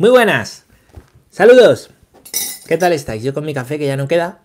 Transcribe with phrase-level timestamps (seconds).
[0.00, 0.64] Muy buenas.
[1.28, 1.90] Saludos.
[2.68, 3.20] ¿Qué tal estáis?
[3.24, 4.42] Yo con mi café que ya no queda.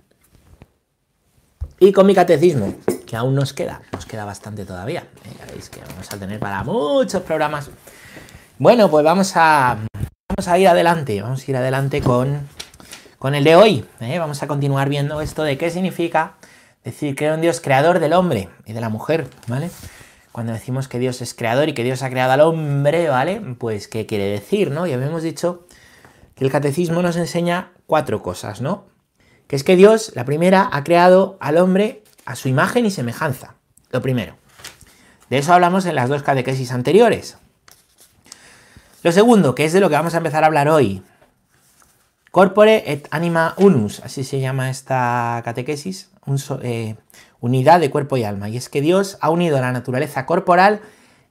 [1.79, 2.73] Y con mi catecismo,
[3.05, 3.83] que aún nos queda.
[3.91, 5.01] Nos queda bastante todavía.
[5.25, 7.69] Eh, ya veis que vamos a tener para muchos programas.
[8.57, 9.77] Bueno, pues vamos a,
[10.27, 11.21] vamos a ir adelante.
[11.21, 12.49] Vamos a ir adelante con,
[13.19, 13.85] con el de hoy.
[13.99, 14.17] ¿eh?
[14.17, 16.33] Vamos a continuar viendo esto de qué significa
[16.83, 19.69] decir era un Dios creador del hombre y de la mujer, ¿vale?
[20.33, 23.39] Cuando decimos que Dios es creador y que Dios ha creado al hombre, ¿vale?
[23.59, 24.87] Pues, ¿qué quiere decir, no?
[24.87, 25.67] Ya habíamos dicho
[26.33, 28.85] que el catecismo nos enseña cuatro cosas, ¿no?
[29.45, 33.53] Que es que Dios, la primera, ha creado al hombre a su imagen y semejanza.
[33.91, 34.35] Lo primero.
[35.29, 37.37] De eso hablamos en las dos catequesis anteriores.
[39.03, 41.03] Lo segundo, que es de lo que vamos a empezar a hablar hoy.
[42.31, 46.95] Corpore et anima unus, así se llama esta catequesis, un, eh,
[47.43, 48.47] unidad de cuerpo y alma.
[48.47, 50.79] Y es que Dios ha unido la naturaleza corporal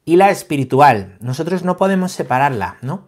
[0.05, 1.16] y la espiritual.
[1.20, 3.07] Nosotros no podemos separarla, ¿no?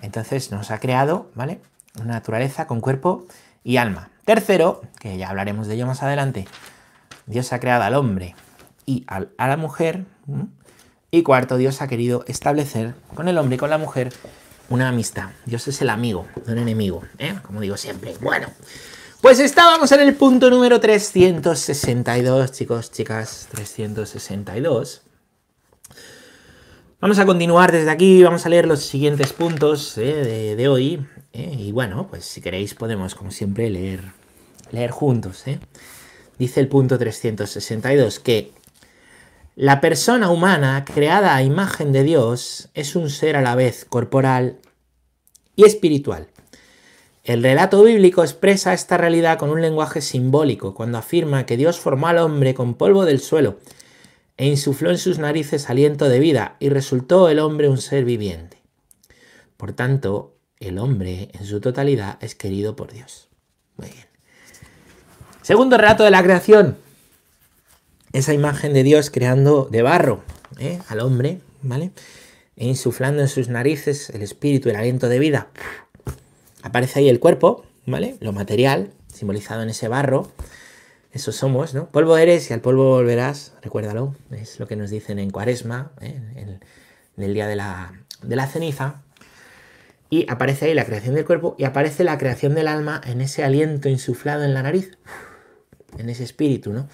[0.00, 1.60] Entonces nos ha creado, ¿vale?
[2.00, 3.26] Una naturaleza con cuerpo
[3.62, 4.08] y alma.
[4.24, 6.48] Tercero, que ya hablaremos de ello más adelante,
[7.26, 8.34] Dios ha creado al hombre
[8.86, 10.06] y a la mujer.
[11.10, 14.10] Y cuarto, Dios ha querido establecer con el hombre y con la mujer
[14.70, 15.28] una amistad.
[15.44, 17.34] Dios es el amigo, no el enemigo, ¿eh?
[17.42, 18.14] como digo siempre.
[18.22, 18.46] Bueno,
[19.22, 25.02] pues estábamos en el punto número 362, chicos, chicas, 362.
[27.00, 31.06] Vamos a continuar desde aquí, vamos a leer los siguientes puntos eh, de, hoy.
[31.32, 34.02] Eh, y bueno, pues si queréis podemos, como siempre, leer,
[34.72, 35.46] leer juntos.
[35.46, 35.60] Eh.
[36.36, 38.50] Dice el punto 362 que
[39.54, 44.58] la persona humana, creada a imagen de Dios, es un ser a la vez corporal
[45.54, 46.26] y espiritual.
[47.24, 52.08] El relato bíblico expresa esta realidad con un lenguaje simbólico cuando afirma que Dios formó
[52.08, 53.58] al hombre con polvo del suelo
[54.36, 58.60] e insufló en sus narices aliento de vida y resultó el hombre un ser viviente.
[59.56, 63.28] Por tanto, el hombre en su totalidad es querido por Dios.
[63.76, 64.06] Muy bien.
[65.42, 66.76] Segundo relato de la creación.
[68.12, 70.24] Esa imagen de Dios creando de barro
[70.58, 70.80] ¿eh?
[70.88, 71.92] al hombre, ¿vale?
[72.56, 75.48] E insuflando en sus narices el espíritu, el aliento de vida
[76.62, 78.16] aparece ahí el cuerpo, ¿vale?
[78.20, 80.30] Lo material, simbolizado en ese barro.
[81.12, 81.88] Eso somos, ¿no?
[81.88, 86.18] Polvo eres y al polvo volverás, recuérdalo, es lo que nos dicen en Cuaresma, ¿eh?
[86.36, 86.60] en,
[87.22, 89.02] el día de la, de la ceniza.
[90.08, 93.44] Y aparece ahí la creación del cuerpo y aparece la creación del alma en ese
[93.44, 94.98] aliento insuflado en la nariz,
[95.98, 96.88] en ese espíritu, ¿no?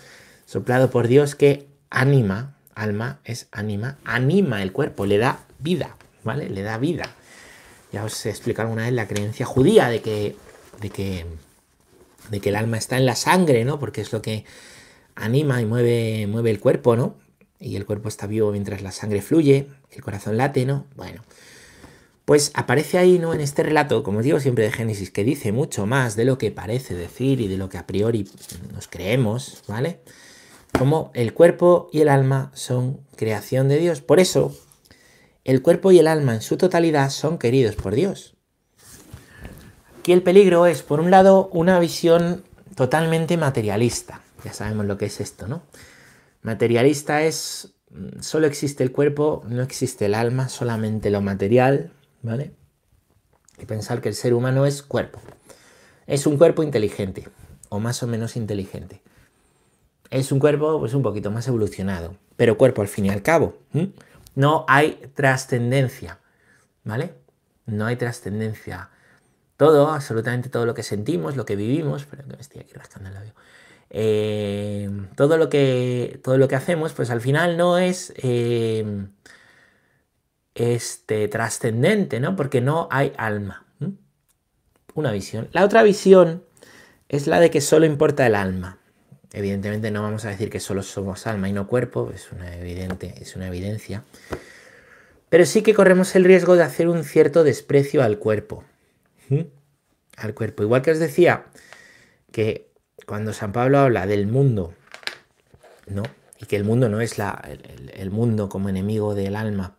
[0.46, 6.48] Soplado por Dios que anima, alma es anima, anima el cuerpo, le da vida, ¿vale?
[6.48, 7.14] Le da vida.
[7.92, 10.36] Ya os he explicado alguna vez la creencia judía de que,
[10.80, 11.26] de que,
[12.30, 13.78] de que el alma está en la sangre, ¿no?
[13.78, 14.44] Porque es lo que
[15.14, 17.16] anima y mueve, mueve el cuerpo, ¿no?
[17.58, 20.86] Y el cuerpo está vivo mientras la sangre fluye, el corazón late, ¿no?
[20.96, 21.22] Bueno,
[22.28, 23.32] pues aparece ahí, ¿no?
[23.32, 26.36] En este relato, como os digo siempre de Génesis, que dice mucho más de lo
[26.36, 28.28] que parece decir y de lo que a priori
[28.74, 30.00] nos creemos, ¿vale?
[30.78, 34.02] Como el cuerpo y el alma son creación de Dios.
[34.02, 34.54] Por eso,
[35.48, 38.34] el cuerpo y el alma en su totalidad son queridos por Dios.
[39.98, 42.44] Aquí el peligro es, por un lado, una visión
[42.74, 44.20] totalmente materialista.
[44.44, 45.62] Ya sabemos lo que es esto, ¿no?
[46.42, 52.52] Materialista es, mm, solo existe el cuerpo, no existe el alma, solamente lo material, ¿vale?
[53.58, 55.18] Y pensar que el ser humano es cuerpo.
[56.06, 57.26] Es un cuerpo inteligente,
[57.70, 59.00] o más o menos inteligente.
[60.10, 63.56] Es un cuerpo, pues un poquito más evolucionado, pero cuerpo al fin y al cabo
[64.38, 66.20] no hay trascendencia,
[66.84, 67.12] ¿vale?
[67.66, 68.88] No hay trascendencia.
[69.56, 73.08] Todo, absolutamente todo lo que sentimos, lo que vivimos, pero que me estoy aquí rascando
[73.08, 73.34] el labio.
[73.90, 79.08] Eh, todo, lo que, todo lo que hacemos, pues al final no es eh,
[80.54, 82.36] este, trascendente, ¿no?
[82.36, 83.66] Porque no hay alma.
[84.94, 85.48] Una visión.
[85.50, 86.44] La otra visión
[87.08, 88.78] es la de que solo importa el alma.
[89.32, 93.14] Evidentemente no vamos a decir que solo somos alma y no cuerpo, es una, evidente,
[93.20, 94.04] es una evidencia.
[95.28, 98.64] Pero sí que corremos el riesgo de hacer un cierto desprecio al cuerpo.
[99.28, 99.42] ¿Mm?
[100.16, 100.62] Al cuerpo.
[100.62, 101.44] Igual que os decía
[102.32, 102.70] que
[103.06, 104.74] cuando San Pablo habla del mundo,
[105.86, 106.02] ¿no?
[106.40, 107.42] Y que el mundo no es la,
[107.94, 109.76] el, mundo como enemigo del alma,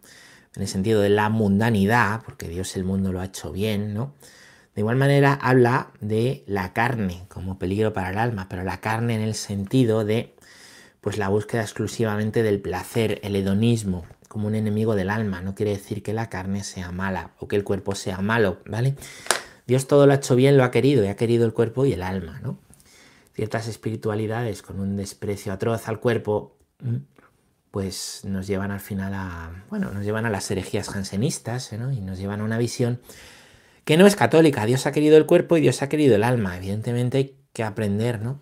[0.56, 4.14] en el sentido de la mundanidad, porque Dios el mundo lo ha hecho bien, ¿no?
[4.80, 9.14] De igual manera habla de la carne como peligro para el alma, pero la carne
[9.16, 10.38] en el sentido de
[11.02, 15.42] pues la búsqueda exclusivamente del placer, el hedonismo, como un enemigo del alma.
[15.42, 18.96] No quiere decir que la carne sea mala o que el cuerpo sea malo, ¿vale?
[19.68, 21.92] Dios todo lo ha hecho bien, lo ha querido, y ha querido el cuerpo y
[21.92, 22.58] el alma, ¿no?
[23.34, 26.56] Ciertas espiritualidades con un desprecio atroz al cuerpo,
[27.70, 31.92] pues nos llevan al final a, bueno, nos llevan a las herejías jansenistas, ¿no?
[31.92, 33.02] Y nos llevan a una visión
[33.86, 34.66] que no es católica.
[34.66, 36.58] Dios ha querido el cuerpo y Dios ha querido el alma.
[36.58, 38.42] Evidentemente hay que aprender, ¿no?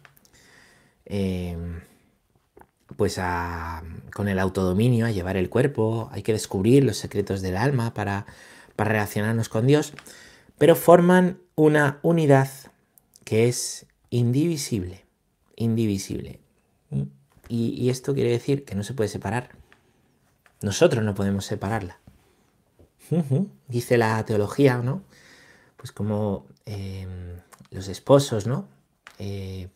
[1.05, 1.57] Eh,
[2.95, 7.57] pues a, con el autodominio, a llevar el cuerpo, hay que descubrir los secretos del
[7.57, 8.25] alma para,
[8.75, 9.93] para relacionarnos con Dios,
[10.57, 12.49] pero forman una unidad
[13.23, 15.05] que es indivisible,
[15.55, 16.39] indivisible.
[17.49, 19.49] Y, esto quiere decir que no se puede separar.
[20.61, 21.99] Nosotros no podemos separarla.
[23.67, 25.03] Dice la teología, ¿no?
[25.77, 27.37] Pues como em,
[27.71, 28.67] los esposos, ¿no?
[29.19, 29.69] Eh,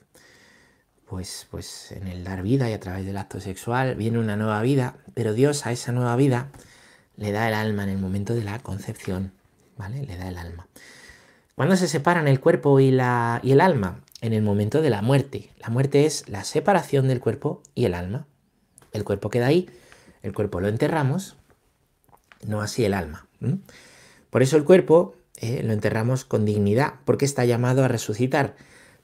[1.07, 4.61] pues, pues en el dar vida y a través del acto sexual viene una nueva
[4.61, 6.49] vida, pero Dios a esa nueva vida
[7.17, 9.33] le da el alma en el momento de la concepción,
[9.77, 10.05] ¿vale?
[10.05, 10.67] Le da el alma.
[11.55, 13.99] ¿Cuándo se separan el cuerpo y, la, y el alma?
[14.21, 15.51] En el momento de la muerte.
[15.59, 18.25] La muerte es la separación del cuerpo y el alma.
[18.93, 19.69] El cuerpo queda ahí,
[20.23, 21.35] el cuerpo lo enterramos,
[22.45, 23.27] no así el alma.
[24.29, 28.55] Por eso el cuerpo eh, lo enterramos con dignidad, porque está llamado a resucitar.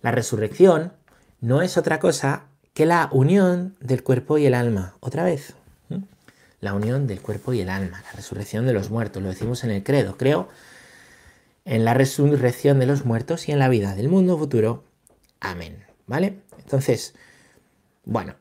[0.02, 0.94] La resurrección
[1.42, 2.46] no es otra cosa
[2.76, 4.96] que la unión del cuerpo y el alma.
[5.00, 5.56] Otra vez,
[6.62, 9.72] la unión del cuerpo y el alma, la resurrección de los muertos, lo decimos en
[9.72, 10.16] el credo.
[10.16, 10.48] Creo
[11.66, 14.84] en la resurrección de los muertos y en la vida del mundo futuro.
[15.40, 15.84] Amén.
[16.06, 16.40] ¿Vale?
[16.60, 17.16] Entonces,
[18.06, 18.36] bueno,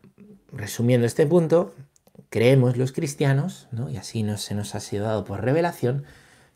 [0.53, 1.75] resumiendo este punto,
[2.29, 3.91] creemos los cristianos, ¿no?
[3.91, 6.05] y así se nos ha sido dado por revelación,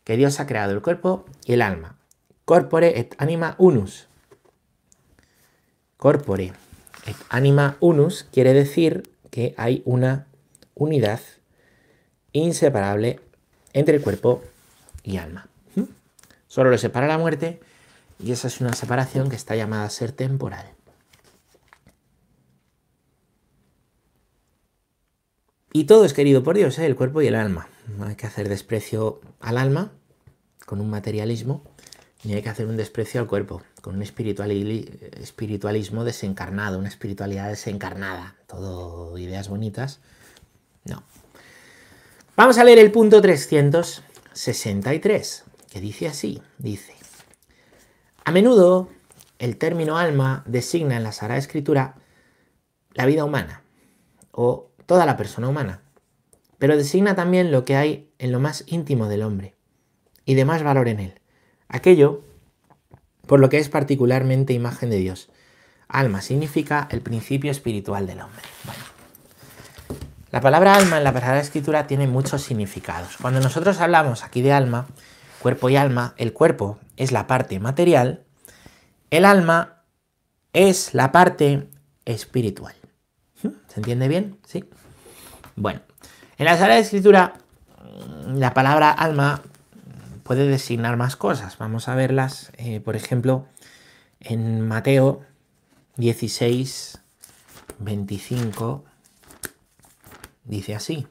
[0.03, 1.97] que Dios ha creado el cuerpo y el alma.
[2.45, 4.07] Corpore et anima unus
[6.01, 6.51] corpore
[7.05, 10.25] et anima unus quiere decir que hay una
[10.73, 11.19] unidad
[12.33, 13.19] inseparable
[13.73, 14.41] entre el cuerpo
[15.03, 15.47] y alma.
[15.75, 15.83] ¿Mm?
[16.47, 17.59] Solo lo separa la muerte
[18.17, 20.65] y esa es una separación que está llamada a ser temporal.
[25.73, 26.85] Y todo es querido por Dios, ¿eh?
[26.85, 27.67] el cuerpo y el alma.
[27.97, 29.93] No hay que hacer desprecio al alma
[30.65, 31.63] con un materialismo,
[32.23, 38.35] ni hay que hacer un desprecio al cuerpo con un espiritualismo desencarnado, una espiritualidad desencarnada,
[38.47, 39.99] todo ideas bonitas.
[40.85, 41.03] No.
[42.35, 46.95] Vamos a leer el punto 363, que dice así, dice,
[48.23, 48.89] a menudo
[49.39, 51.95] el término alma designa en la Sagrada Escritura
[52.93, 53.61] la vida humana
[54.31, 55.81] o toda la persona humana,
[56.57, 59.55] pero designa también lo que hay en lo más íntimo del hombre
[60.25, 61.21] y de más valor en él,
[61.67, 62.23] aquello
[63.27, 65.29] por lo que es particularmente imagen de Dios.
[65.87, 68.43] Alma significa el principio espiritual del hombre.
[70.31, 73.17] La palabra alma en la Sagrada Escritura tiene muchos significados.
[73.21, 74.87] Cuando nosotros hablamos aquí de alma,
[75.41, 78.23] cuerpo y alma, el cuerpo es la parte material,
[79.09, 79.83] el alma
[80.53, 81.69] es la parte
[82.05, 82.75] espiritual.
[83.43, 83.49] ¿Mm?
[83.67, 84.37] ¿Se entiende bien?
[84.45, 84.65] Sí.
[85.55, 85.81] Bueno,
[86.37, 87.33] en la Sagrada Escritura,
[88.27, 89.41] la palabra alma
[90.23, 91.57] puede designar más cosas.
[91.57, 93.47] Vamos a verlas, eh, por ejemplo,
[94.19, 95.21] en Mateo
[95.97, 96.99] 16,
[97.79, 98.85] 25,
[100.45, 101.07] dice así.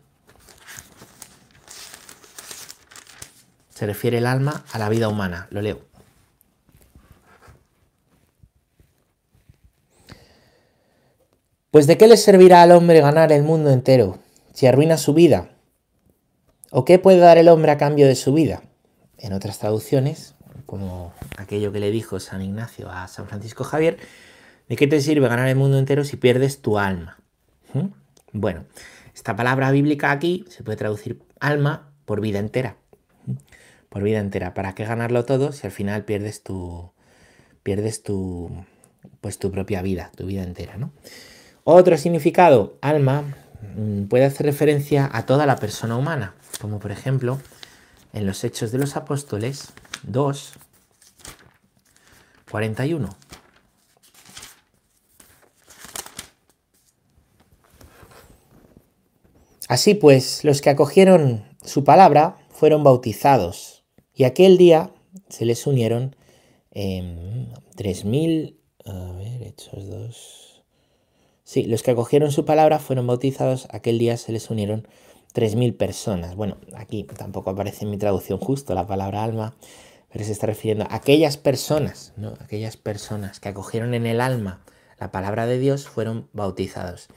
[3.70, 5.48] Se refiere el alma a la vida humana.
[5.50, 5.89] Lo leo.
[11.70, 14.18] Pues de qué le servirá al hombre ganar el mundo entero
[14.52, 15.50] si arruina su vida?
[16.70, 18.62] ¿O qué puede dar el hombre a cambio de su vida?
[19.20, 20.34] en otras traducciones,
[20.66, 23.98] como aquello que le dijo San Ignacio a San Francisco Javier,
[24.68, 27.18] ¿de qué te sirve ganar el mundo entero si pierdes tu alma?
[27.74, 27.88] ¿Mm?
[28.32, 28.64] Bueno,
[29.14, 32.76] esta palabra bíblica aquí se puede traducir alma por vida entera.
[33.26, 33.34] ¿Mm?
[33.88, 34.54] Por vida entera.
[34.54, 36.92] ¿Para qué ganarlo todo si al final pierdes tu
[37.62, 38.50] pierdes tu
[39.20, 40.92] pues tu propia vida, tu vida entera, ¿no?
[41.72, 43.36] Otro significado, alma,
[43.76, 47.38] mm, puede hacer referencia a toda la persona humana, como por ejemplo
[48.12, 49.68] en los Hechos de los Apóstoles
[50.02, 50.54] 2,
[52.50, 53.16] 41.
[59.68, 64.90] Así pues, los que acogieron su palabra fueron bautizados y aquel día
[65.28, 66.16] se les unieron
[66.72, 67.46] eh,
[67.76, 70.49] 3.000, a ver, Hechos 2.
[71.50, 74.86] Sí, los que acogieron su palabra fueron bautizados, aquel día se les unieron
[75.34, 76.36] 3.000 personas.
[76.36, 79.56] Bueno, aquí tampoco aparece en mi traducción justo la palabra alma,
[80.12, 82.34] pero se está refiriendo a aquellas personas, ¿no?
[82.38, 84.60] Aquellas personas que acogieron en el alma
[85.00, 87.08] la palabra de Dios fueron bautizados.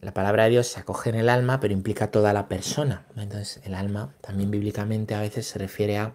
[0.00, 3.04] La palabra de Dios se acoge en el alma, pero implica toda la persona.
[3.18, 6.14] Entonces, el alma también bíblicamente a veces se refiere a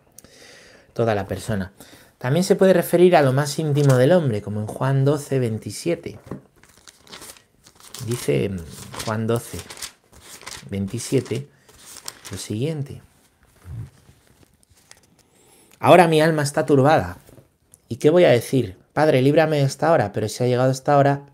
[0.94, 1.72] toda la persona.
[2.18, 6.20] También se puede referir a lo más íntimo del hombre, como en Juan 12, 27.
[8.08, 8.52] Dice
[9.06, 9.58] Juan 12,
[10.70, 11.48] 27
[12.32, 13.02] lo siguiente.
[15.80, 17.18] Ahora mi alma está turbada.
[17.88, 18.78] ¿Y qué voy a decir?
[18.94, 21.26] Padre, líbrame de esta hora, pero si ha llegado esta hora,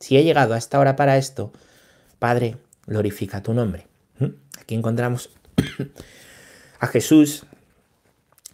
[0.00, 1.52] si he llegado a esta hora para esto,
[2.18, 2.56] Padre,
[2.86, 3.86] glorifica tu nombre.
[4.18, 4.26] ¿Mm?
[4.60, 5.30] Aquí encontramos
[6.80, 7.44] a Jesús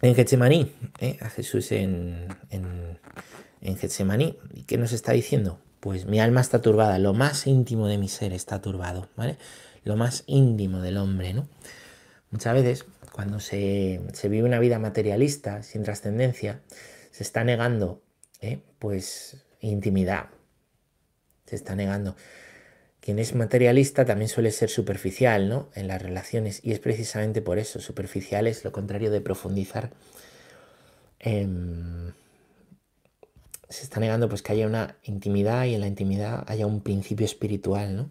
[0.01, 1.17] en Getsemaní, ¿eh?
[1.21, 2.99] a Jesús en, en,
[3.61, 4.37] en Getsemaní.
[4.53, 5.59] ¿Y qué nos está diciendo?
[5.81, 9.37] Pues mi alma está turbada, lo más íntimo de mi ser está turbado, ¿vale?
[9.83, 11.49] Lo más íntimo del hombre, ¿no?
[12.29, 16.61] Muchas veces, cuando se, vive una vida materialista, sin trascendencia,
[17.11, 18.01] se está negando,
[18.39, 18.61] ¿eh?
[18.79, 20.27] pues, intimidad.
[21.45, 22.15] Se está negando.
[23.01, 25.69] Quien es materialista también suele ser superficial, ¿no?
[25.73, 26.61] En las relaciones.
[26.63, 27.81] Y es precisamente por eso.
[27.81, 29.89] Superficial es lo contrario de profundizar.
[33.71, 37.25] Se está negando pues que haya una intimidad y en la intimidad haya un principio
[37.25, 38.09] espiritual, ¿no?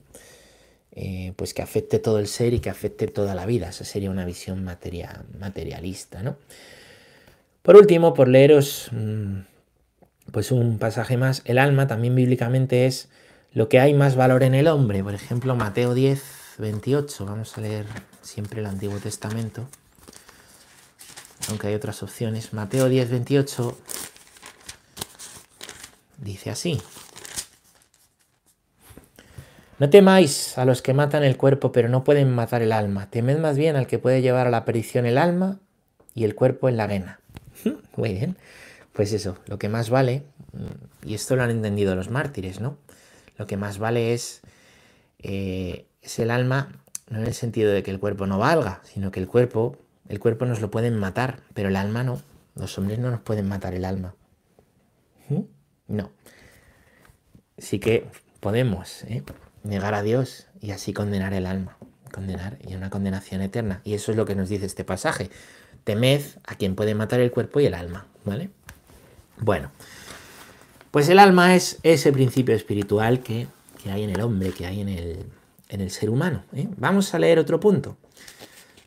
[0.93, 3.69] Eh, pues que afecte todo el ser y que afecte toda la vida.
[3.69, 6.37] Esa sería una visión materialista, ¿no?
[7.63, 9.41] Por último, por leeros mm,
[10.33, 13.09] pues un pasaje más, el alma también bíblicamente es
[13.53, 15.03] lo que hay más valor en el hombre.
[15.03, 16.23] Por ejemplo, Mateo 10,
[16.59, 17.27] 28.
[17.27, 17.87] Vamos a leer
[18.23, 19.69] siempre el Antiguo Testamento.
[21.49, 22.53] Aunque hay otras opciones.
[22.53, 23.79] Mateo 10, 28
[26.21, 26.81] dice así.
[29.79, 33.09] No temáis a los que matan el cuerpo, pero no pueden matar el alma.
[33.09, 35.59] Temed más bien al que puede llevar a la perdición el alma
[36.15, 37.21] y el cuerpo en la arena.
[37.97, 38.37] Muy bien.
[38.93, 40.25] Pues eso, lo que más vale,
[41.03, 42.77] y esto lo han entendido los mártires, ¿no?
[43.39, 44.43] Lo que más vale es,
[45.21, 46.69] eh, es el alma,
[47.09, 50.21] no en el sentido de que el cuerpo no valga, sino que el cuerpo, el
[50.21, 52.21] cuerpo nos lo pueden matar, pero el alma no.
[52.55, 54.15] Los hombres no nos pueden matar el alma.
[55.91, 56.11] No.
[57.59, 58.07] Sí que
[58.39, 59.23] podemos ¿eh?
[59.65, 61.77] negar a Dios y así condenar el alma.
[62.13, 63.81] Condenar y una condenación eterna.
[63.85, 65.31] Y eso es lo que nos dice este pasaje.
[65.85, 68.07] Temed a quien puede matar el cuerpo y el alma.
[68.25, 68.49] ¿Vale?
[69.39, 69.71] Bueno.
[70.91, 73.47] Pues el alma es ese principio espiritual que,
[73.91, 75.25] hay en el hombre, que hay en el,
[75.69, 76.45] en el ser humano.
[76.53, 76.69] ¿eh?
[76.77, 77.97] Vamos a leer otro punto.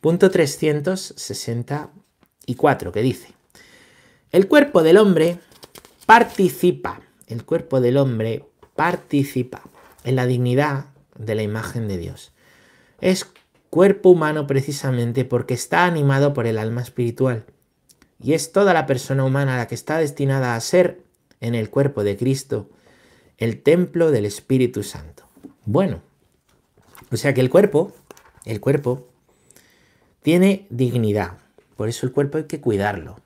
[0.00, 3.32] Punto 364, que dice,
[4.32, 5.38] el cuerpo del hombre
[6.06, 8.44] participa, el cuerpo del hombre
[8.74, 9.62] participa
[10.04, 10.86] en la dignidad
[11.18, 12.32] de la imagen de Dios.
[13.00, 13.26] Es
[13.70, 17.44] cuerpo humano precisamente porque está animado por el alma espiritual.
[18.20, 21.00] Y es toda la persona humana la que está destinada a ser
[21.40, 22.70] en el cuerpo de Cristo,
[23.38, 25.24] el templo del Espíritu Santo.
[25.64, 26.02] Bueno,
[27.10, 27.92] o sea que el cuerpo,
[28.44, 29.08] el cuerpo,
[30.22, 31.38] tiene dignidad.
[31.76, 33.18] Por eso el cuerpo hay que cuidarlo.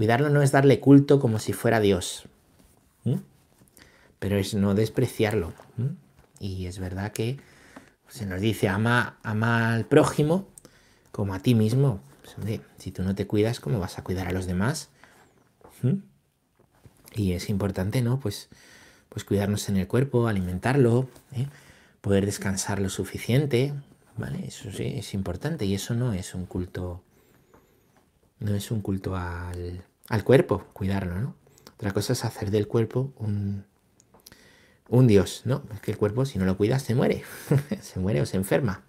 [0.00, 2.24] Cuidarlo no es darle culto como si fuera Dios,
[4.18, 5.52] pero es no despreciarlo.
[6.38, 7.38] Y es verdad que
[8.08, 10.48] se nos dice ama, al prójimo
[11.12, 12.00] como a ti mismo.
[12.22, 14.88] Pues, si tú no te cuidas, ¿cómo vas a cuidar a los demás?
[17.14, 18.20] Y es importante, ¿no?
[18.20, 18.48] Pues,
[19.10, 21.46] pues cuidarnos en el cuerpo, alimentarlo, ¿eh?
[22.00, 23.74] poder descansar lo suficiente,
[24.16, 24.46] ¿vale?
[24.46, 27.02] Eso sí es importante y eso no es un culto,
[28.38, 31.34] no es un culto al, al cuerpo, cuidarlo, ¿no?
[31.74, 33.64] Otra cosa es hacer del cuerpo un,
[34.88, 35.62] un dios, ¿no?
[35.72, 37.22] Es que el cuerpo, si no lo cuidas, se muere,
[37.80, 38.82] se muere o se enferma.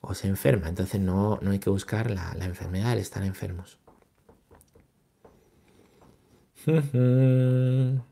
[0.00, 3.78] O se enferma, entonces no, no hay que buscar la, enfermedad, el estar enfermos.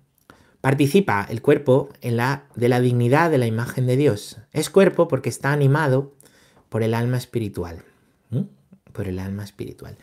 [0.60, 4.38] Participa el cuerpo en la, de la dignidad de la imagen de Dios.
[4.52, 6.12] Es cuerpo porque está animado
[6.68, 7.82] por el alma espiritual.
[8.92, 9.96] Por el alma espiritual.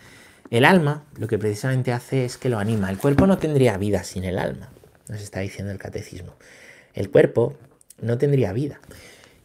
[0.54, 2.92] El alma lo que precisamente hace es que lo anima.
[2.92, 4.70] El cuerpo no tendría vida sin el alma,
[5.10, 6.36] nos está diciendo el catecismo.
[6.94, 7.56] El cuerpo
[8.00, 8.80] no tendría vida.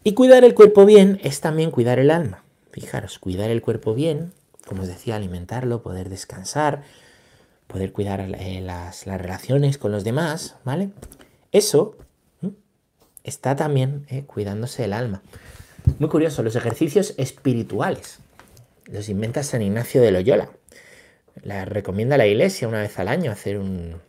[0.04, 2.44] Y cuidar el cuerpo bien es también cuidar el alma.
[2.72, 4.34] Fijaros, cuidar el cuerpo bien,
[4.66, 6.82] como os decía, alimentarlo, poder descansar,
[7.68, 10.90] poder cuidar eh, las, relaciones con los demás, ¿vale?
[11.52, 11.96] Eso
[13.24, 15.22] está también eh, cuidándose el alma.
[16.00, 18.18] Muy curioso, los ejercicios espirituales
[18.84, 20.50] los inventa San Ignacio de Loyola.
[21.42, 24.00] La recomienda la iglesia una vez al año hacer unos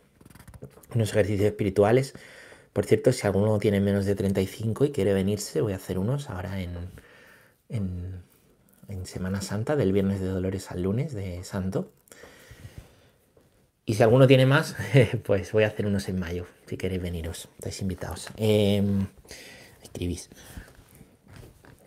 [1.10, 2.14] ejercicios espirituales.
[2.72, 6.30] Por cierto, si alguno tiene menos de 35 y quiere venirse, voy a hacer unos
[6.30, 6.70] ahora en,
[7.68, 8.22] en,
[8.88, 11.90] en Semana Santa, del viernes de Dolores al lunes de Santo.
[13.86, 14.76] Y si alguno tiene más,
[15.24, 18.28] pues voy a hacer unos en mayo, si queréis veniros, estáis invitados.
[18.36, 19.06] Em,
[19.82, 20.30] escribís.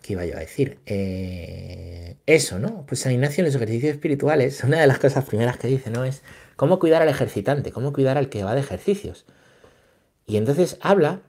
[0.04, 0.80] ¿Qué iba yo a decir?
[0.84, 2.84] Eh, eso, ¿no?
[2.86, 6.04] Pues San Ignacio en los ejercicios espirituales, una de las cosas primeras que dice, ¿no?
[6.04, 6.22] Es
[6.56, 9.24] cómo cuidar al ejercitante, cómo cuidar al que va de ejercicios.
[10.26, 11.22] Y entonces habla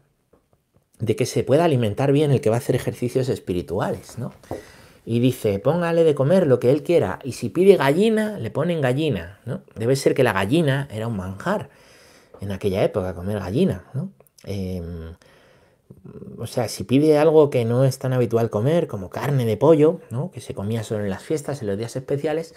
[0.99, 4.33] de que se pueda alimentar bien el que va a hacer ejercicios espirituales, ¿no?
[5.05, 8.81] y dice, póngale de comer lo que él quiera, y si pide gallina, le ponen
[8.81, 9.61] gallina, ¿no?
[9.75, 11.69] Debe ser que la gallina era un manjar
[12.41, 14.11] en aquella época, comer gallina, ¿no?
[14.43, 15.13] Em,
[16.37, 20.01] o sea, si pide algo que no es tan habitual comer, como carne de pollo,
[20.09, 20.31] ¿no?
[20.31, 22.53] que se comía solo en las fiestas, en los días especiales,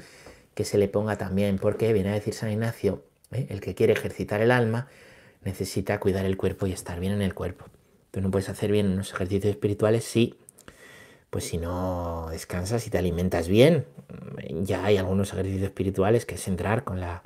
[0.55, 3.47] que se le ponga también, porque viene a decir San Ignacio, ¿eh?
[3.51, 4.89] el que quiere ejercitar el alma
[5.43, 7.67] necesita cuidar el cuerpo y estar bien en el cuerpo.
[8.11, 10.35] Tú no puedes hacer bien unos ejercicios espirituales si,
[11.31, 13.87] pues si no descansas y te alimentas bien.
[14.63, 17.23] Ya hay algunos ejercicios espirituales que es entrar con, la,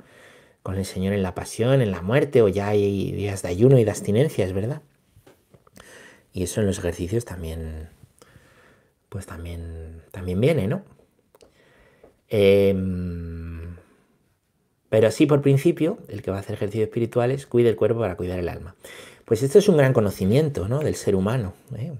[0.61, 3.79] con el Señor en la pasión, en la muerte, o ya hay días de ayuno
[3.79, 4.81] y de abstinencia, es verdad.
[6.33, 7.89] Y eso en los ejercicios también,
[9.09, 10.83] pues también, también viene, ¿no?
[12.27, 13.77] Em,
[14.89, 18.17] pero sí, por principio, el que va a hacer ejercicios espirituales cuide el cuerpo para
[18.17, 18.75] cuidar el alma.
[19.25, 20.79] Pues esto es un gran conocimiento, ¿no?
[20.79, 21.93] Del ser humano, ¿eh?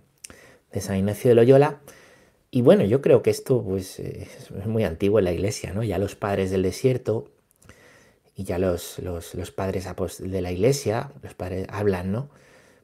[0.71, 1.79] de San Ignacio de Loyola.
[2.49, 5.83] Y bueno, yo creo que esto pues, es muy antiguo en la iglesia, ¿no?
[5.83, 7.29] Ya los padres del desierto
[8.35, 9.87] y ya los, los, los padres
[10.19, 12.29] de la iglesia, los padres hablan, ¿no?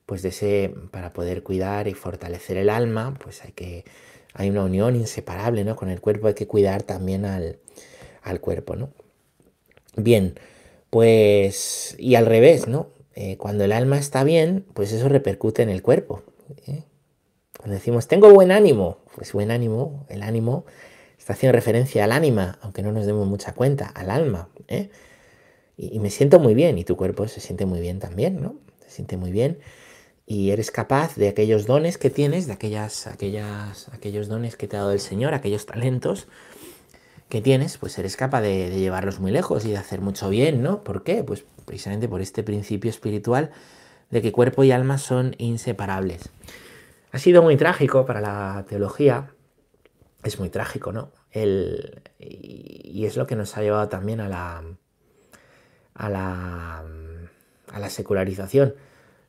[0.09, 3.85] Pues de ese, para poder cuidar y fortalecer el alma, pues hay que,
[4.33, 5.75] hay una unión inseparable, ¿no?
[5.75, 7.59] Con el cuerpo hay que cuidar también al,
[8.41, 8.89] cuerpo, ¿no?
[9.95, 10.33] Bien,
[10.89, 12.87] pues, y al revés, ¿no?
[13.13, 16.23] Eh, cuando el alma está bien, pues eso repercute en el cuerpo.
[16.65, 16.85] ¿eh?
[17.55, 20.65] Cuando decimos, tengo buen ánimo, pues buen ánimo, el ánimo
[21.19, 24.49] está haciendo referencia al ánima, aunque no nos demos mucha cuenta, al alma.
[24.69, 24.89] ¿eh?
[25.77, 28.55] Y, y, me siento muy bien, y tu cuerpo se siente muy bien también, ¿no?
[28.79, 29.59] Se siente muy bien
[30.29, 34.77] y eres capaz de aquellos dones que tienes, de aquellas, aquellas, aquellos dones que te
[34.77, 36.27] ha dado el Señor, aquellos talentos
[37.29, 40.83] que tienes, pues eres capaz de, llevarlos muy lejos y de hacer mucho bien, ¿no?
[40.83, 41.23] ¿Por qué?
[41.23, 43.49] Pues precisamente por este principio espiritual
[44.11, 46.29] de que cuerpo y alma son inseparables.
[47.11, 49.31] Ha sido muy trágico para la teología,
[50.23, 51.11] es muy trágico, ¿no?
[51.31, 54.63] El, y es lo que nos ha llevado también a la,
[55.95, 56.83] a la,
[57.73, 58.75] a la secularización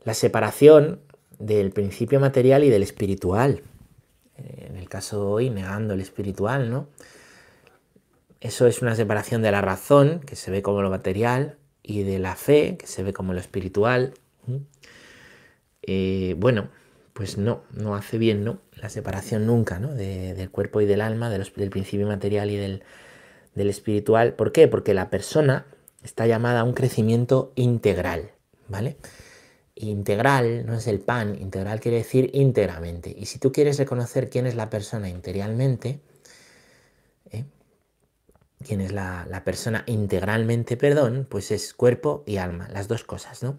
[0.05, 1.01] la separación
[1.39, 3.63] del principio material y del espiritual.
[4.37, 6.89] Eh, en el caso de hoy, negando el espiritual, ¿no?
[8.41, 12.19] Eso es una separación de la razón, que se ve como lo material, y de
[12.19, 14.15] la fe, que se ve como lo espiritual.
[15.83, 16.69] Eh, bueno,
[17.13, 18.61] pues no, no hace bien, ¿no?
[18.77, 19.93] La separación nunca, ¿no?
[19.93, 22.83] del cuerpo y del alma, del principio material y del,
[23.55, 24.33] del espiritual.
[24.33, 24.69] ¿Por qué?
[24.69, 25.67] Porque la persona
[26.03, 28.31] está llamada a un crecimiento integral,
[28.69, 28.97] ¿vale?
[29.89, 33.15] Integral no es el pan, integral quiere decir íntegramente.
[33.17, 36.01] Y si tú quieres reconocer quién es la persona interiormente,
[37.31, 37.45] ¿eh?
[38.63, 43.59] quién es la, persona integralmente, perdón, pues es cuerpo y alma, las dos cosas, ¿no?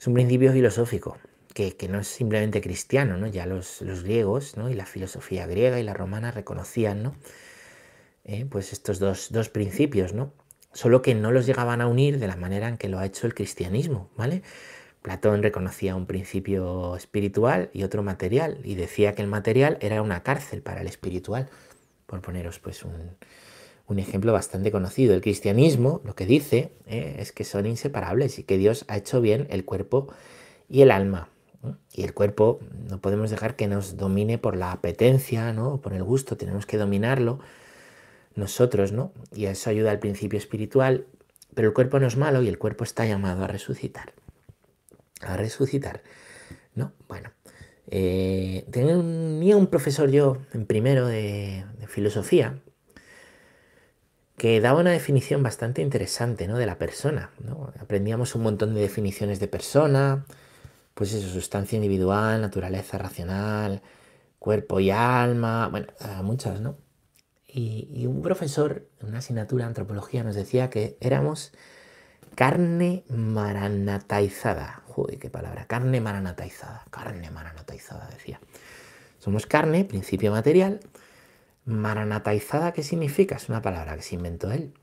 [0.00, 1.18] Es un principio filosófico
[1.52, 3.26] que, no es simplemente cristiano, ¿no?
[3.26, 4.70] Ya los, griegos, ¿no?
[4.70, 7.14] Y la filosofía griega y la romana reconocían, ¿no?
[8.24, 8.46] ¿Eh?
[8.48, 10.32] Pues estos dos, dos principios, ¿no?
[10.72, 13.26] Solo que no los llegaban a unir de la manera en que lo ha hecho
[13.26, 14.42] el cristianismo, ¿vale?
[15.02, 20.22] Platón reconocía un principio espiritual y otro material y decía que el material era una
[20.22, 21.48] cárcel para el espiritual,
[22.06, 25.12] por poneros pues un, ejemplo bastante conocido.
[25.14, 29.20] El cristianismo lo que dice eh, es que son inseparables y que Dios ha hecho
[29.20, 30.06] bien el cuerpo
[30.70, 31.28] y el alma.
[31.92, 35.80] Y el cuerpo no podemos dejar que nos domine por la apetencia, ¿no?
[35.80, 37.38] por el gusto, tenemos que dominarlo
[38.34, 39.12] nosotros, ¿no?
[39.34, 41.04] Y eso ayuda al principio espiritual,
[41.54, 44.14] pero el cuerpo no es malo y el cuerpo está llamado a resucitar
[45.22, 46.02] a resucitar.
[46.74, 46.92] ¿No?
[47.08, 47.30] Bueno,
[47.88, 52.58] eh, tenía un profesor yo en primero de, filosofía
[54.38, 56.56] que daba una definición bastante interesante ¿no?
[56.56, 57.30] de la persona.
[57.78, 60.24] Aprendíamos un montón de definiciones de persona,
[60.94, 63.82] pues eso, sustancia individual, naturaleza racional,
[64.38, 65.88] cuerpo y alma, bueno,
[66.22, 66.78] muchas, ¿no?
[67.46, 71.52] Y, y un profesor en una asignatura de antropología nos decía que éramos
[72.34, 74.81] carne maranataizada.
[74.94, 75.64] Joder, qué palabra.
[75.66, 76.84] Carne maranataizada.
[76.90, 78.40] Carne maranataizada, decía.
[79.18, 80.80] Somos carne, principio material.
[81.64, 83.36] Maranataizada, ¿qué significa?
[83.36, 84.74] Es una palabra que se inventó él.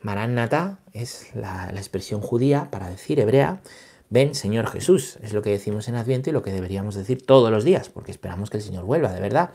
[0.00, 3.60] Maranata es la, expresión judía para decir hebrea,
[4.08, 5.18] ven Señor Jesús.
[5.20, 8.10] Es lo que decimos en Adviento y lo que deberíamos decir todos los días, porque
[8.10, 9.50] esperamos que el Señor vuelva, de verdad.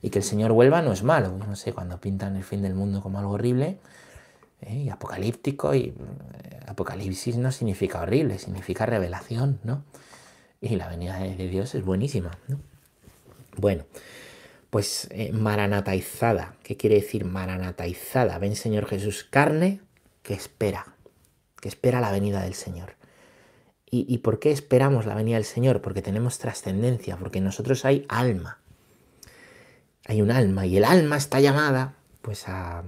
[0.00, 1.36] Y que el Señor vuelva no es malo.
[1.36, 3.80] No sé, cuando pintan el fin del mundo como algo horrible,
[4.62, 4.74] ¿eh?
[4.74, 5.94] y apocalíptico y eh,
[6.66, 9.84] apocalipsis no significa horrible, significa revelación, ¿no?
[10.60, 12.58] Y la venida de, Dios es buenísima, ¿no?
[13.56, 13.84] Bueno,
[14.70, 18.38] pues eh, maranataizada, ¿qué quiere decir maranataizada?
[18.38, 19.80] Ven Señor Jesús, carne
[20.22, 20.94] que espera,
[21.60, 22.96] que espera la venida del Señor.
[23.90, 25.80] ¿Y, ¿Y por qué esperamos la venida del Señor?
[25.80, 28.60] Porque tenemos trascendencia, porque en nosotros hay alma.
[30.04, 32.84] hay un alma y el alma está llamada pues a,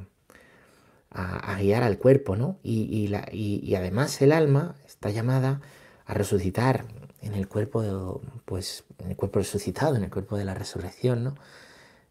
[1.11, 2.59] a, guiar al cuerpo, ¿no?
[2.63, 5.61] Y, la, y, además el alma está llamada
[6.07, 6.85] a resucitar
[7.21, 11.35] en el cuerpo, pues, en el cuerpo resucitado, en el cuerpo de la resurrección, ¿no?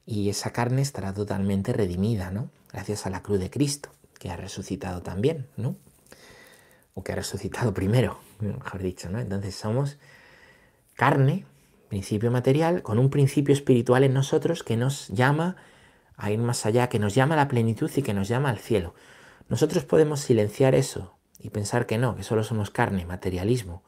[0.06, 2.50] Y esa carne estará totalmente redimida, ¿no?
[2.72, 5.76] Gracias a la cruz de Cristo, que ha resucitado también, ¿no?
[6.94, 9.20] O que ha resucitado primero, mejor dicho, ¿no?
[9.20, 9.98] Entonces somos
[10.96, 11.46] carne,
[11.88, 15.56] principio material, con un principio espiritual en nosotros que nos llama
[16.20, 18.60] a ir más allá, que nos llama a la plenitud y que nos llama al
[18.60, 18.94] cielo.
[19.48, 23.84] Nosotros podemos silenciar eso y pensar que no, que solo somos carne, materialismo.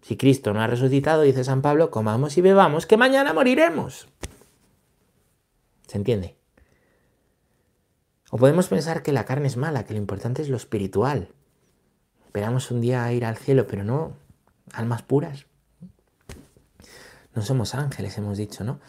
[0.00, 4.08] Si Cristo no ha resucitado, dice San Pablo, comamos y bebamos, que mañana moriremos.
[5.86, 6.36] ¿Se entiende?
[8.30, 11.28] O podemos pensar que la carne es mala, que lo importante es lo espiritual.
[12.26, 14.12] Esperamos un día ir al cielo, pero no
[14.72, 15.46] almas puras.
[17.34, 18.80] No somos ángeles, hemos dicho, ¿no?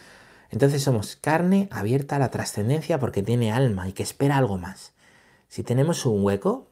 [0.52, 4.94] Entonces somos carne abierta a la trascendencia porque tiene alma y que espera algo más.
[5.48, 6.68] Si tenemos un hueco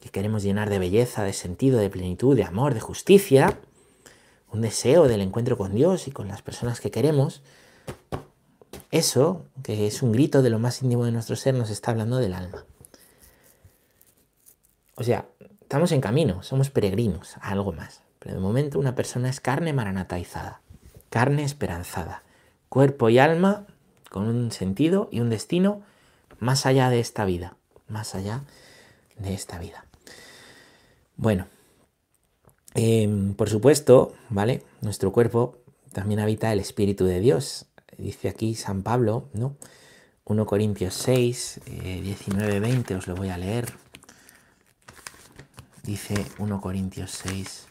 [0.00, 3.58] que queremos llenar de belleza, de sentido, de plenitud, de amor, de justicia,
[4.52, 7.42] un deseo del encuentro con Dios y con las personas que queremos,
[8.90, 12.18] eso, que es un grito de lo más íntimo de nuestro ser, nos está hablando
[12.18, 12.64] del alma.
[14.94, 15.26] O sea,
[15.60, 18.02] estamos en camino, somos peregrinos a algo más.
[18.20, 20.60] Pero de momento una persona es carne maranataizada,
[21.10, 22.23] carne esperanzada
[22.74, 23.66] cuerpo y alma
[24.10, 25.82] con un sentido y un destino
[26.40, 27.56] más allá de esta vida,
[27.86, 28.42] más allá
[29.16, 29.86] de esta vida.
[31.16, 31.46] Bueno,
[32.74, 34.64] em, por supuesto, ¿vale?
[34.80, 35.58] Nuestro cuerpo
[35.92, 37.66] también habita el Espíritu de Dios.
[37.96, 39.54] Dice aquí San Pablo, ¿no?
[40.24, 41.60] 1 Corintios 6,
[42.02, 43.72] 19, 20, os lo voy a leer.
[45.84, 47.66] Dice 1 Corintios 6,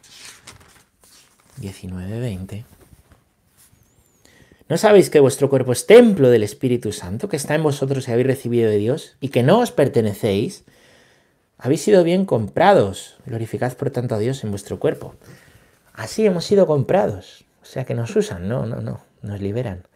[1.57, 2.82] 19, 20.
[4.73, 8.12] ¿No sabéis que vuestro cuerpo es templo del Espíritu Santo, que está en vosotros y
[8.12, 10.63] habéis recibido de Dios, y que no os pertenecéis?
[11.59, 13.17] Habéis sido bien comprados.
[13.27, 15.13] Glorificad por tanto a Dios en vuestro cuerpo.
[15.93, 17.45] Así hemos sido comprados.
[17.62, 19.88] O sea que nos usan, no, no, no, nos liberan.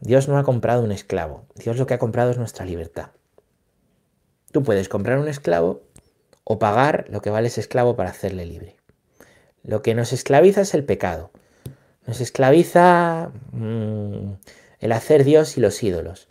[0.00, 1.44] Dios no ha comprado un esclavo.
[1.54, 3.10] Dios lo que ha comprado es nuestra libertad.
[4.50, 5.84] Tú puedes comprar un esclavo
[6.42, 8.74] o pagar lo que vale ese esclavo para hacerle libre.
[9.62, 11.30] Lo que nos esclaviza es el pecado.
[12.06, 14.32] Nos esclaviza mm,
[14.80, 16.28] el hacer Dios y los ídolos.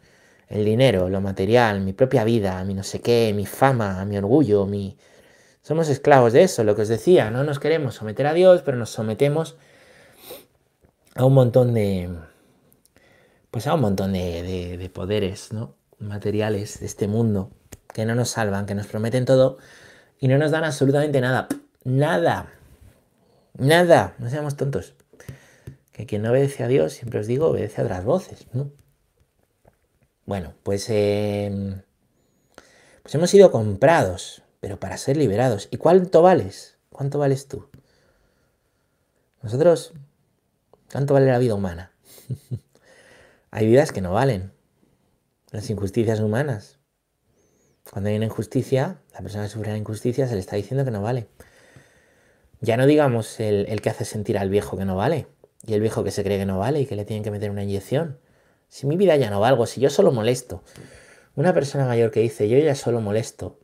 [0.47, 4.65] El dinero, lo material, mi propia vida, mi no sé qué, mi fama, mi orgullo,
[4.65, 4.97] mi...
[5.61, 8.77] Somos esclavos de eso, lo que os decía, no nos queremos someter a Dios, pero
[8.77, 9.57] nos sometemos
[11.15, 12.09] a un montón de...
[13.51, 15.75] Pues a un montón de, de poderes, ¿no?
[15.99, 17.51] Materiales de este mundo
[17.93, 19.57] que no nos salvan, que nos prometen todo
[20.19, 21.47] y no nos dan absolutamente nada.
[21.83, 22.53] Nada.
[23.57, 24.15] Nada.
[24.19, 24.93] No seamos tontos
[25.99, 28.71] que quien no obedece a Dios, siempre os digo, obedece a otras voces, ¿no?
[30.25, 31.81] Bueno, pues, em,
[33.03, 35.67] pues hemos sido comprados, pero para ser liberados.
[35.71, 36.77] ¿Y cuánto vales?
[36.89, 37.67] ¿Cuánto vales tú?
[39.41, 39.91] Nosotros,
[40.89, 41.91] ¿cuánto vale la vida humana?
[43.51, 44.53] Hay vidas que no valen.
[45.51, 46.79] Las injusticias humanas.
[47.91, 50.91] Cuando hay una injusticia, la persona que sufre la injusticia se le está diciendo que
[50.91, 51.27] no vale.
[52.61, 55.27] Ya no digamos el que hace sentir al viejo que no vale.
[55.65, 57.51] Y el viejo que se cree que no vale y que le tienen que meter
[57.51, 58.19] una inyección.
[58.69, 60.63] Si mi vida ya no valgo, si yo solo molesto.
[61.35, 63.59] Una persona mayor que dice, yo ya solo molesto.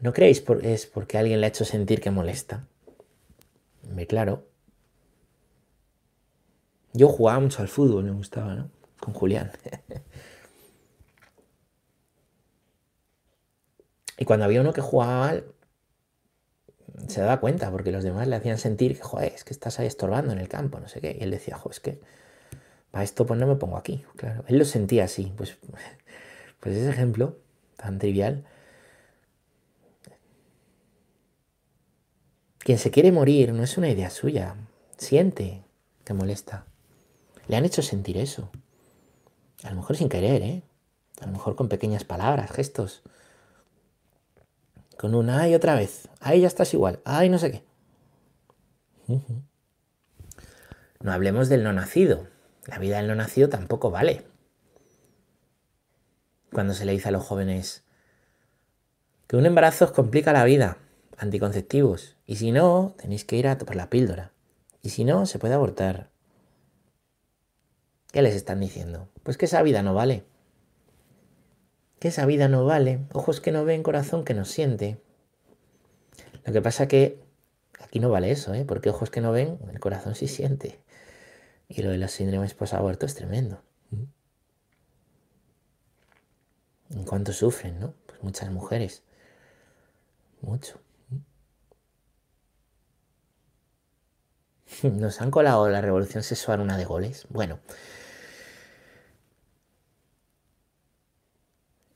[0.00, 2.66] ¿No creéis por, es porque alguien le ha hecho sentir que molesta?
[3.82, 4.46] Me claro.
[6.92, 8.70] Yo jugaba mucho al fútbol, me gustaba, ¿no?
[9.00, 9.50] Con Julián.
[14.18, 15.44] y cuando había uno que jugaba mal,
[17.08, 19.86] se daba cuenta porque los demás le hacían sentir que, joder, es que estás ahí
[19.86, 21.16] estorbando en el campo, no sé qué.
[21.18, 22.00] Y él decía, joder, es que
[22.90, 24.04] para esto pues no me pongo aquí.
[24.16, 25.32] Claro, él lo sentía así.
[25.36, 25.56] Pues,
[26.60, 27.36] pues ese ejemplo
[27.76, 28.44] tan trivial.
[32.58, 34.56] Quien se quiere morir no es una idea suya.
[34.98, 35.62] Siente
[36.04, 36.66] que molesta.
[37.46, 38.50] Le han hecho sentir eso.
[39.62, 40.62] A lo mejor sin querer, ¿eh?
[41.20, 43.02] A lo mejor con pequeñas palabras, gestos.
[44.98, 46.08] Con una y otra vez.
[46.18, 47.00] Ahí ya estás igual.
[47.04, 47.62] Ay, no sé qué.
[51.00, 52.26] No hablemos del no nacido.
[52.66, 54.26] La vida del no nacido tampoco vale.
[56.52, 57.84] Cuando se le dice a los jóvenes
[59.28, 60.78] que un embarazo os complica la vida,
[61.16, 62.16] anticonceptivos.
[62.26, 64.32] Y si no, tenéis que ir a por la píldora.
[64.82, 66.10] Y si no, se puede abortar.
[68.10, 69.08] ¿Qué les están diciendo?
[69.22, 70.24] Pues que esa vida no vale
[71.98, 75.00] que esa vida no vale, ojos que no ven, corazón que no siente.
[76.44, 77.18] Lo que pasa que
[77.80, 78.64] aquí no vale eso, ¿eh?
[78.64, 80.80] porque ojos que no ven, el corazón sí siente.
[81.68, 83.62] Y lo de los síndromes post-aborto es tremendo.
[86.90, 87.94] ¿En cuánto sufren, no?
[88.06, 89.02] Pues muchas mujeres.
[90.40, 90.80] Mucho.
[94.82, 97.26] Nos han colado la revolución sexual una de goles.
[97.28, 97.58] Bueno.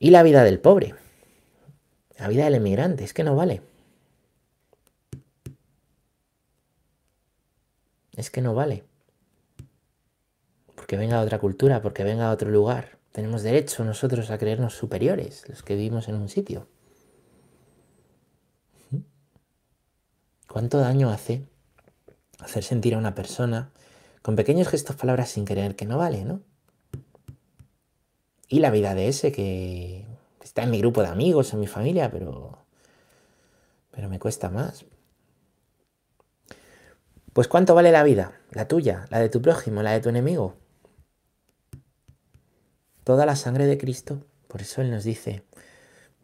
[0.03, 0.95] Y la vida del pobre.
[2.19, 3.05] La vida del emigrante.
[3.05, 3.61] Es que no vale.
[8.17, 8.83] Es que no vale.
[10.75, 12.97] Porque venga a otra cultura, porque venga a otro lugar.
[13.13, 16.67] Tenemos derecho nosotros a creernos superiores, los que vivimos en un sitio.
[20.49, 21.47] ¿Cuánto daño hace
[22.39, 23.71] hacer sentir a una persona
[24.21, 26.41] con pequeños gestos, palabras sin querer que no vale, ¿no?
[28.47, 30.05] Y la vida de ese que
[30.43, 32.63] está en mi grupo de amigos, en mi familia, pero
[33.93, 34.85] pero me cuesta más.
[37.31, 38.39] Pues ¿cuánto vale la vida?
[38.51, 40.55] La tuya, la de tu prójimo, la de tu enemigo.
[43.03, 45.43] Toda la sangre de Cristo, por eso Él nos dice,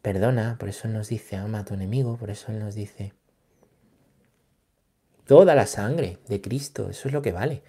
[0.02, 3.12] perdona, por eso Él nos dice, ama a tu enemigo, por eso Él nos dice,
[5.26, 7.62] toda la sangre de Cristo, eso es lo que vale.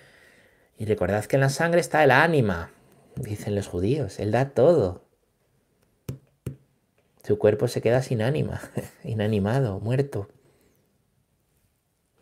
[0.78, 2.72] Y recordad que en la sangre está el ánima,
[3.16, 5.06] dicen los judíos, Él da todo.
[7.24, 8.62] Su cuerpo se queda sin ánima,
[9.04, 10.28] inanimado, muerto.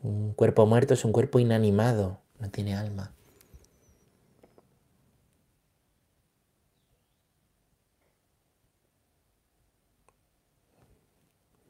[0.01, 3.13] Un cuerpo muerto es un cuerpo inanimado, no tiene alma.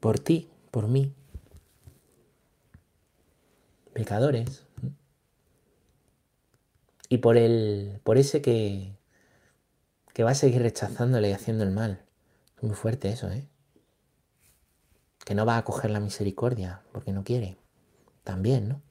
[0.00, 1.12] Por ti, por mí,
[3.92, 4.64] pecadores.
[7.08, 8.00] Y por el.
[8.04, 8.94] por ese que.
[10.12, 12.04] Que va a seguir rechazándole y haciendo el mal.
[12.56, 13.48] Es muy fuerte eso, ¿eh?
[15.24, 17.56] Que no va a coger la misericordia porque no quiere.
[18.24, 18.82] También, ¿no?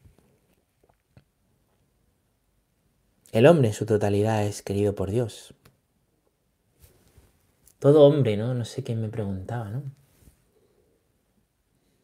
[3.31, 5.53] El hombre en su totalidad es querido por Dios.
[7.77, 8.53] Todo hombre, ¿no?
[8.53, 9.83] No sé quién me preguntaba, ¿no?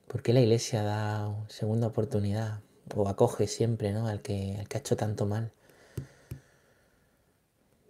[0.08, 2.62] ¿Por qué la iglesia da segunda oportunidad?
[2.94, 4.08] o acoge siempre ¿no?
[4.08, 5.52] al, que, al que ha hecho tanto mal.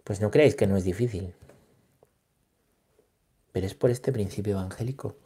[0.06, 1.34] Pues no creáis que no es difícil.
[3.50, 5.16] Pero es por este principio evangélico.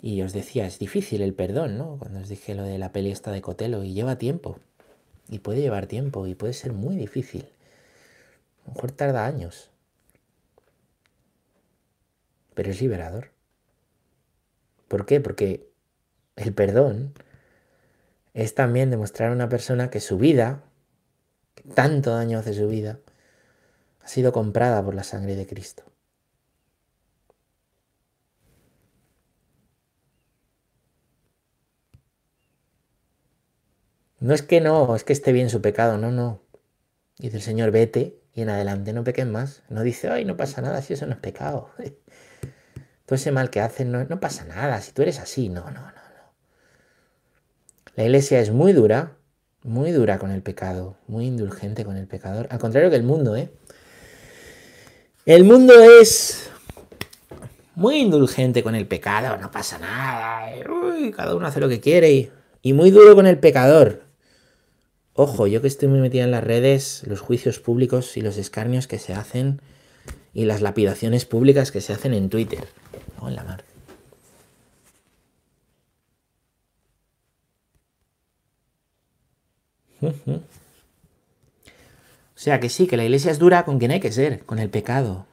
[0.00, 1.96] Y os decía, es difícil el perdón, ¿no?
[1.98, 4.60] Cuando os dije lo de la peli esta de Cotelo, y lleva tiempo.
[5.28, 7.48] Y puede llevar tiempo, y puede ser muy difícil.
[8.64, 9.68] A lo mejor tarda años.
[12.54, 13.32] Pero es liberador.
[14.86, 15.20] ¿Por qué?
[15.20, 15.68] Porque
[16.36, 17.14] el perdón
[18.34, 20.62] es también demostrar a una persona que su vida,
[21.54, 22.98] que tanto daño hace su vida,
[24.02, 25.84] ha sido comprada por la sangre de Cristo.
[34.20, 36.42] No es que no, es que esté bien su pecado, no, no.
[37.18, 39.62] Dice el Señor, vete y en adelante no pequen más.
[39.68, 41.70] No dice, ay, no pasa nada si eso no es pecado.
[43.06, 45.92] todo ese mal que hacen, no, pasa nada, si tú eres así, no, no, no,
[45.92, 46.01] no.
[47.94, 49.16] La iglesia es muy dura,
[49.62, 53.36] muy dura con el pecado, muy indulgente con el pecador, al contrario que el mundo,
[53.36, 53.50] ¿eh?
[55.26, 56.50] El mundo es
[57.74, 62.12] muy indulgente con el pecado, no pasa nada, uy, cada uno hace lo que quiere
[62.12, 62.30] y,
[62.62, 64.02] y muy duro con el pecador.
[65.14, 68.86] Ojo, yo que estoy muy metida en las redes, los juicios públicos y los escarnios
[68.86, 69.60] que se hacen
[70.32, 72.64] y las lapidaciones públicas que se hacen en Twitter.
[73.20, 73.64] No, en la mar.
[80.02, 80.40] O
[82.34, 84.68] sea que sí, que la iglesia es dura con quien hay que ser, con el
[84.68, 85.26] pecado.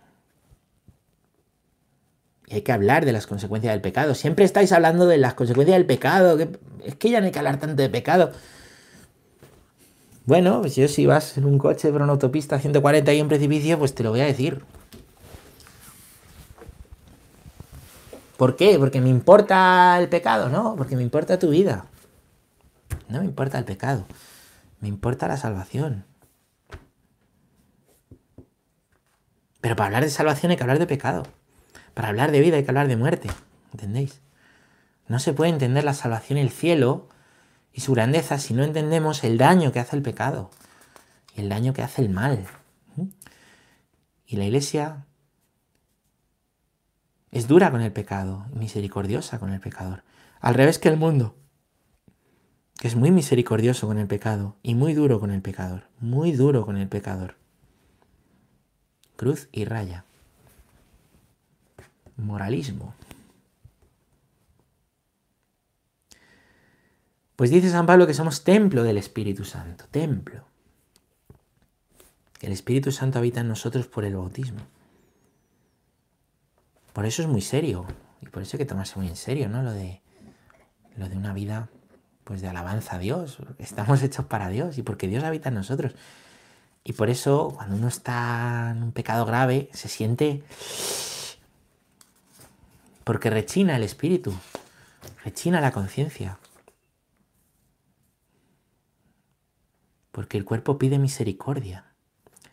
[2.48, 4.16] Y hay que hablar de las consecuencias del pecado.
[4.16, 6.38] Siempre estáis hablando de las consecuencias del pecado.
[6.84, 8.32] es que ya no hay que hablar tanto de pecado.
[10.26, 13.28] Bueno, pues yo si vas en un coche por una autopista a 140 y un
[13.28, 14.64] precipicio, pues te lo voy a decir.
[18.38, 18.78] ¿Por qué?
[18.80, 21.86] Porque me importa el pecado, no, porque me importa tu vida.
[23.08, 24.06] No me importa el pecado,
[24.80, 26.06] me importa la salvación.
[29.62, 31.24] Pero para hablar de salvación hay que hablar de pecado.
[31.94, 33.30] Para hablar de vida hay que hablar de muerte.
[33.74, 34.22] ¿Entendéis?
[35.08, 37.10] No se puede entender la salvación y el cielo
[37.74, 40.50] y su grandeza si no entendemos el daño que hace el pecado
[41.36, 42.46] y el daño que hace el mal.
[44.26, 45.06] Y la iglesia
[47.32, 50.04] es dura con el pecado, misericordiosa con el pecador.
[50.40, 51.36] Al revés que el mundo,
[52.82, 56.78] es muy misericordioso con el pecado y muy duro con el pecador, muy duro con
[56.78, 57.36] el pecador.
[59.18, 60.06] Cruz y raya.
[62.16, 62.94] Moralismo.
[67.36, 70.46] Pues dice San Pablo que somos templo del Espíritu Santo, templo.
[72.42, 74.62] El Espíritu Santo habita en nosotros por el bautismo.
[76.94, 77.86] Por eso es muy serio.
[78.22, 79.64] Y por eso hay que tomarse muy en serio, ¿no?
[79.64, 80.02] Lo de,
[80.98, 81.70] lo de una vida
[82.30, 83.40] pues de alabanza a Dios.
[83.58, 85.96] Estamos hechos para Dios y porque Dios habita en nosotros.
[86.84, 90.44] Y por eso, cuando uno está en un pecado grave, se siente.
[93.04, 94.32] Porque rechina el espíritu,
[95.26, 96.38] rechina la conciencia.
[100.12, 101.86] Porque el cuerpo pide misericordia.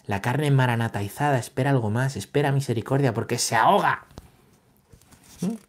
[0.06, 4.06] La carne maranataizada espera algo más, espera misericordia porque se ahoga.
[5.42, 5.65] ¿Mm?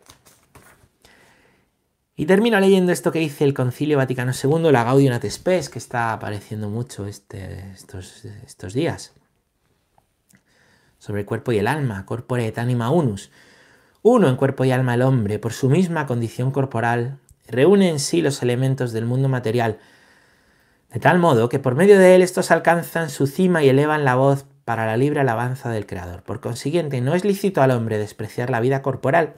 [2.20, 6.14] Y termino leyendo esto que dice el Concilio Vaticano II, la Gaudium et que está
[6.14, 9.14] apareciendo mucho este, estos, estos, días.
[10.98, 13.30] Sobre el cuerpo y el alma, corpore et anima unus.
[14.02, 18.24] Uno en cuerpo y alma el hombre, por su misma condición corporal, reúne en sí
[18.24, 19.78] los elementos del mundo material,
[20.92, 24.16] de tal modo que por medio de él estos alcanzan su cima y elevan la
[24.16, 26.24] voz para la libre alabanza del Creador.
[26.24, 29.36] Por consiguiente, no es lícito al hombre despreciar la vida corporal,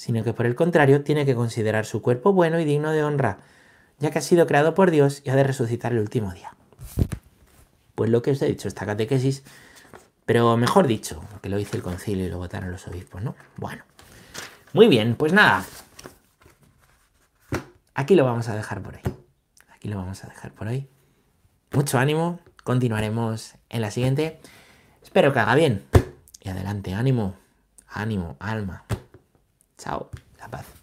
[0.00, 3.36] sino que por el contrario tiene que considerar su cuerpo bueno y digno de honra,
[3.98, 6.56] ya que ha sido creado por Dios y ha de resucitar el último día.
[7.94, 9.44] Pues lo que os he dicho, esta catequesis,
[10.24, 13.36] pero mejor dicho, que lo dice el concilio y lo votaron los obispos, ¿no?
[13.58, 13.84] Bueno,
[14.72, 15.66] muy bien, pues nada,
[17.92, 19.02] aquí lo vamos a dejar por ahí.
[19.68, 20.88] Aquí lo vamos a dejar por hoy.
[21.72, 24.40] Mucho ánimo, continuaremos en la siguiente.
[25.02, 25.84] Espero que haga bien.
[26.40, 27.34] Y adelante, ánimo,
[27.86, 28.86] ánimo, alma.
[29.80, 30.79] Ciao, Sabbath.